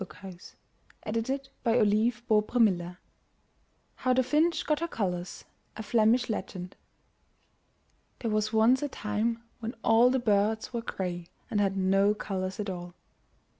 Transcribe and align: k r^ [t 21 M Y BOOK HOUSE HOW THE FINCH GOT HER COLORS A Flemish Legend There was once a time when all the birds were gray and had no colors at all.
k 0.01 0.05
r^ 0.05 0.31
[t 0.31 0.55
21 1.03 1.29
M 1.29 1.41
Y 1.63 2.09
BOOK 2.27 2.53
HOUSE 2.55 2.95
HOW 3.97 4.13
THE 4.13 4.23
FINCH 4.23 4.65
GOT 4.65 4.79
HER 4.79 4.87
COLORS 4.87 5.45
A 5.77 5.83
Flemish 5.83 6.27
Legend 6.27 6.75
There 8.17 8.31
was 8.31 8.51
once 8.51 8.81
a 8.81 8.89
time 8.89 9.43
when 9.59 9.75
all 9.83 10.09
the 10.09 10.17
birds 10.17 10.73
were 10.73 10.81
gray 10.81 11.27
and 11.51 11.61
had 11.61 11.77
no 11.77 12.15
colors 12.15 12.59
at 12.59 12.67
all. 12.71 12.95